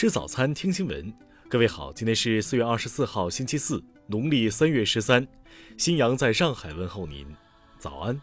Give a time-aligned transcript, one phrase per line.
[0.00, 1.12] 吃早餐，听新闻。
[1.48, 5.26] 各位好，今天是四月二十四号，星期四，农历三月十三。
[5.76, 7.26] 新阳在上海问候您，
[7.80, 8.20] 早安。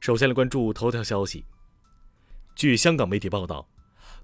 [0.00, 1.44] 首先来关注头条消息。
[2.56, 3.68] 据香港媒体报道，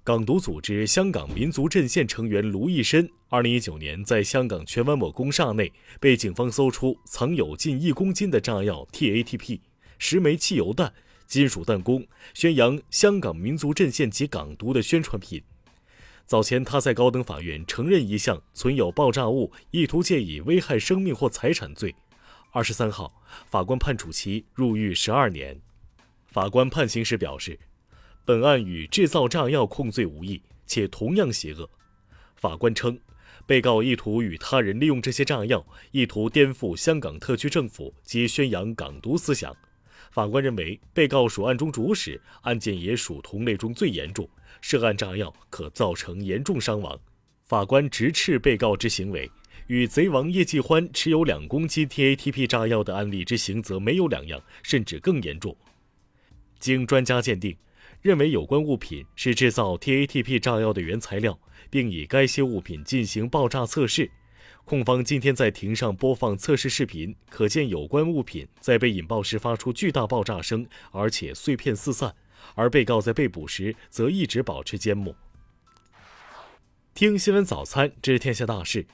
[0.02, 9.60] 港独组织香港民族阵线成员卢义深，二零一九年在香港荃湾某工厦内被警方搜出藏有近一公斤的炸药 TATP。
[10.04, 10.92] 十枚汽油弹、
[11.28, 15.40] 金属弹弓，宣扬香港民族阵线及港独的宣传品。
[16.26, 21.94] 早前，他在高等法院承认一项存有爆炸物，意图借以危害生命或财产罪。
[22.50, 25.60] 二十三号，法官判处其入狱十二年。
[26.26, 27.60] 法官判刑时表示，
[28.24, 31.70] 本案与制造炸药控罪无异，且同样邪恶。
[32.34, 32.98] 法官称，
[33.46, 39.54] 被告意图与他人利用这些炸药，意图颠覆香港特区政府及宣扬港独思想。
[40.12, 44.28] 法官认为，被告属案中主使，案件也属同类中最严重，
[44.60, 47.00] 涉案炸药可造成严重伤亡。
[47.46, 49.30] 法官直斥被告之行为
[49.68, 55.56] 与贼王叶继欢持有两公斤 TATP 炸药的案例之刑责没有两样，甚至更严重。
[56.58, 57.56] 经专家鉴定，
[58.02, 61.38] 认为有关物品是制造 TATP 炸药的原材料，
[61.70, 64.10] 并以该些物品进行爆炸测试。
[64.64, 72.14] 控方今天在庭上播放测试视频，可见有关物品在被引爆时发出巨大爆炸声，而且碎片四散。
[72.54, 75.14] 而被告在被捕时则一直保持缄默。
[76.92, 78.86] 听新闻早餐知天下大事。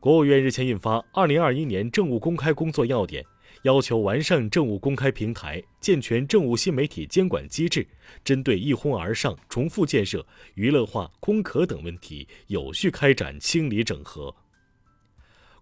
[0.00, 3.22] 国务院日前印发《二零二一年政务公开工作要点》，
[3.62, 7.86] 要求完善政务公开平台，健全政务新媒体监管机制，
[8.24, 14.34] 针对一哄而上、重复建设、娱乐化、空壳等问题，有序开展清理整合。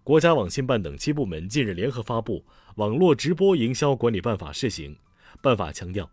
[0.07, 2.39] 国家网信办等七部门近日联合发布
[2.75, 4.95] 《网络直播营销管理办法（试行）》。
[5.41, 6.09] 办法强调，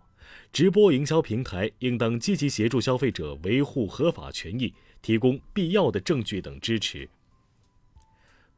[0.52, 7.08] 直播营销平台应当积极协助消费者维护合法权益，提供必要的证据等支持。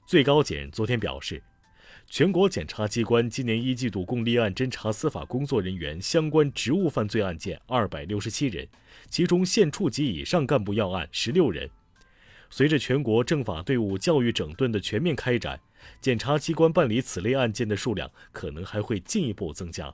[0.07, 1.43] 最高检昨天表示，
[2.09, 8.67] 全国检察机关今年一季度共立案侦查司法工作人员相关职务犯罪案件二百六十七人，
[9.11, 11.69] 其中县处级以上干部要案十六人。
[12.49, 15.61] 随着全国政法队伍教育整顿的全面开展，
[16.01, 19.93] 检察机关办理此类案件的数量可能还会进一步增加。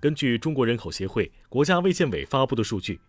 [0.00, 3.00] 根据中国人口协会、国家卫健委发布的数据，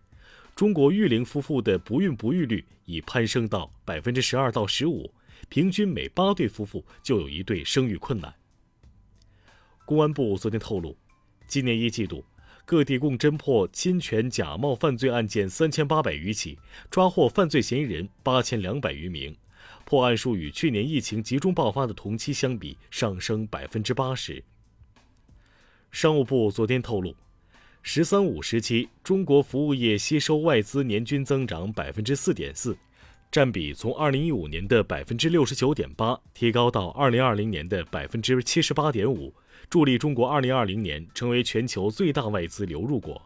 [0.54, 5.12] 中国育龄夫妇的不孕不育率已攀升到百分之十二到十五，
[5.48, 8.34] 平均每八对夫妇就有一对生育困难。
[9.84, 10.96] 公安部昨天透露，
[11.46, 12.24] 今年一季度。
[12.64, 16.58] 各地共侦破侵权假冒犯罪案件三千八百余起，
[16.90, 19.36] 抓获犯罪嫌疑人八千两百余名，
[19.84, 24.44] 破案数与去年疫情集中爆发的同期相比上升百分之八十。
[25.90, 27.16] 商务部昨天透露
[27.82, 32.78] ，“十三五”时期中国服务业吸收外资年均增长百分之四点四，
[33.32, 39.34] 占比从二零一五年的百分之六十九点八提高到二零二零年的百分之七十八点五。
[39.70, 43.24] 助力中国2020年成为全球最大外资流入国。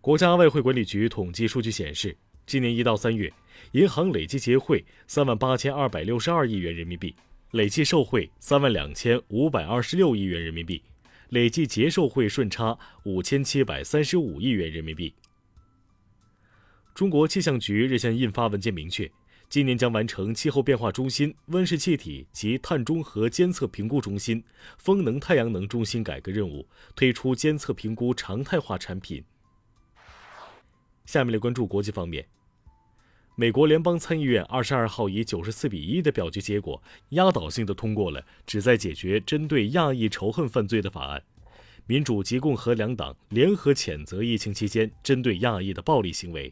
[0.00, 2.16] 国家外汇管理局统计数据显示，
[2.46, 3.32] 今年一到三月，
[3.70, 7.14] 银行累计结汇三万八千二百六十二亿元人民币，
[7.52, 10.82] 累计受贿三万两千五百二十六亿元人民币，
[11.28, 15.14] 累计结售汇顺差五千七百三十五亿元人民币。
[16.92, 19.08] 中国气象局日前印发文件，明确。
[19.52, 24.42] 今年将完成气候变化中心、温室气体及碳中和监测评估中心、
[24.78, 29.22] 风能太阳能中心改革任务，推出监测评估常态化产品。
[31.04, 32.26] 下面来关注国际方面，
[33.36, 41.22] 美国联邦参议院二十二号以九十四比一的表决结果，压倒性的通过了旨在解决针对亚裔仇恨犯罪的法案。
[41.84, 46.50] 民主及共和两党联合谴责疫情期间针对亚裔的暴力行为。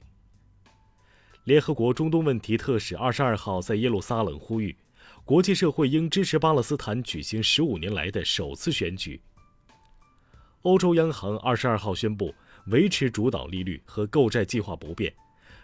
[1.45, 4.77] 联合国中东问题特使二十二号在耶路撒冷呼吁，
[5.25, 9.21] 国际社会应支持巴勒斯坦举行十五年来的首次选举。
[10.63, 12.35] 欧洲央行二十二号宣布
[12.67, 15.13] 维持主导利率和购债计划不变。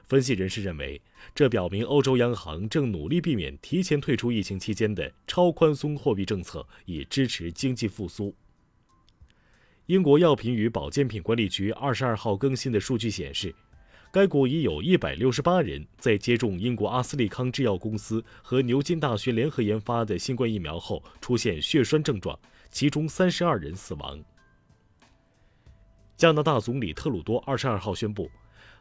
[0.08, 1.00] 分析人士认为，
[1.34, 8.34] 这表明欧洲央行正努力避免提前退出疫情期间的超宽松货币政策，以支持经济复苏。
[9.86, 13.54] 英国药品与保健品管理局二十二号更新的数据显示。
[14.16, 22.38] 该国已有一百六十八人在接种英国阿斯利康制药公司和牛津大学联合研发的新冠疫苗后出现血栓症状，
[22.70, 24.18] 其中三十二人死亡。
[26.16, 28.30] 加拿大总理特鲁多二十二号宣布，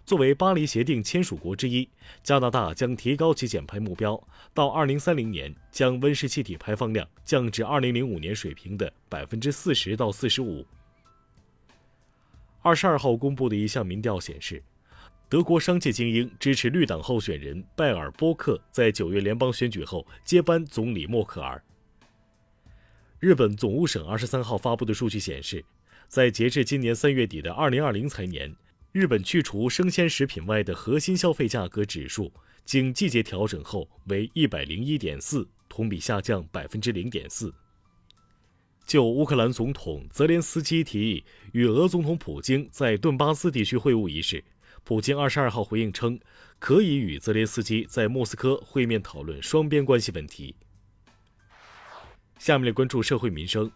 [0.06, 1.90] 作为巴黎协定签署国之一，
[2.24, 10.66] 加拿大将提高其减排目标，到2030年将温室气体排放量降至2005年水平的40%到45%。
[12.62, 14.64] 二十二号公布的一项民调显示，
[15.28, 21.62] 德国商界精英支持绿党候选人拜尔波克在九月联邦选举后接班总理默克尔。
[23.20, 25.66] 日本总务省二十三号发布的数据显示，
[26.08, 28.56] 在截至今年三月底的2020财年。
[28.92, 32.32] 日本去除生鲜食品外的核心消费价格指数，
[32.64, 37.54] 经季节调整后为一百零一点四，同比下降百分之零点四。
[38.86, 44.42] 就乌克兰总统泽连斯基提议与俄总统普京在顿巴斯地区会晤一事，
[44.86, 46.20] 普京二十二号回应称，
[46.60, 50.54] 可以与泽连斯基在莫斯科会面讨论双边关系问题。
[52.38, 53.72] 下面来关注社会民生。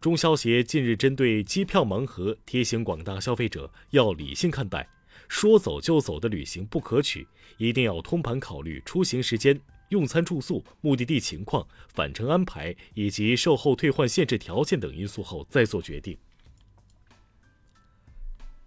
[0.00, 4.88] 中消协近日针对机票盲盒提醒广大消费者要理性看待，
[5.28, 7.28] 说走就走的旅行不可取，
[7.58, 9.60] 一定要通盘考虑出行时间、
[9.90, 16.16] 用餐住宿、目的地情况、返程安排以及售后退换限制条件等因素后再做决定。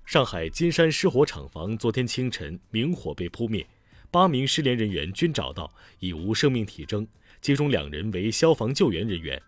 [0.07, 3.67] 上海金山失火厂房昨天清晨明火被扑灭，
[4.09, 5.69] 八名失联人员均找到，
[5.99, 7.05] 已无生命体征，
[7.41, 9.41] 其中两人为消防救援人员。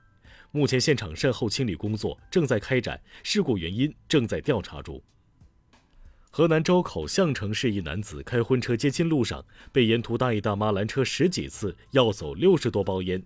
[0.51, 5.01] 目前现场善后清理工作正在开展，事故原因正在调查中。
[6.29, 13.23] 河南周口项城市一男子开婚车接亲路上，被沿途大爷大妈拦车十几次，要走六十多包烟。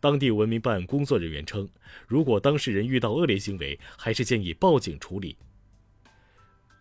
[0.00, 1.68] 当地文明办工作人员称，
[2.08, 5.36] 如果当事人遇到恶劣行为，还是建议报警处理。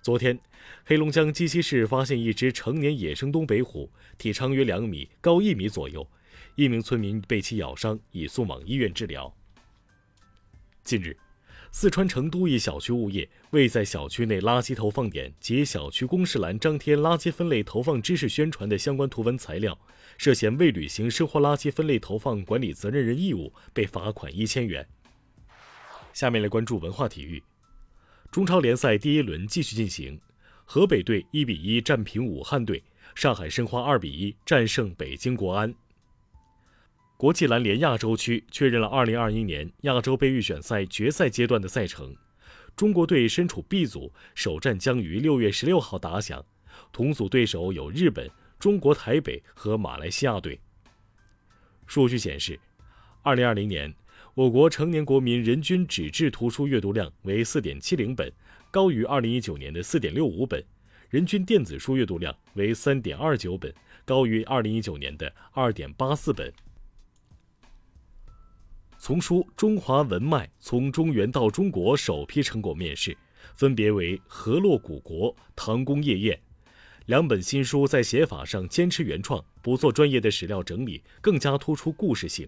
[0.02, 0.40] 昨天，
[0.84, 3.88] 黑龙江鸡西市发现一只成年野生东北虎，
[4.18, 6.08] 体长约两米，高一米左右，
[6.56, 9.32] 一名村民被其咬伤，已送往医院治疗。
[10.84, 11.16] 近日，
[11.72, 19.78] 四川成都一小区物业未在小区内垃圾投放点及小区公示栏张贴垃圾分类投放知识宣传的相关图文材料，
[20.18, 24.88] 涉嫌未履行生活垃圾分类投放管理责任人义务，被罚款一千元。
[26.12, 27.42] 下面来关注文化体育，
[28.32, 30.18] 中超联赛第一轮继续进行，
[30.64, 32.82] 河北队一比一战平武汉队，
[33.14, 35.76] 上海申花二比一战胜北京国安。
[37.18, 42.16] 国际篮联亚洲区确认了2021年亚洲杯预选赛决赛阶段的赛程，
[42.74, 46.46] 中国队身处 B 组，首战将于6月16号打响，
[46.94, 50.58] 同组对手有日本、中国台北和马来西亚队。
[51.86, 52.58] 数据显示
[53.24, 53.94] ，2020年
[54.34, 58.32] 我国成年国民人均纸质图书阅读量为4.70本，
[58.72, 60.62] 高于2019年的4.65本；
[61.10, 63.74] 人均电子书阅读量为3.29本，
[64.06, 66.54] 高于2019年的2.84本。
[68.98, 73.18] 丛书《中华文脉：从中原到中国》首批成果面世，
[73.58, 76.38] 分别为《河洛古国》《唐宫夜宴》
[77.08, 82.48] 两本新书，在写法上坚持原创，不做专业的史料整理，更加突出故事性。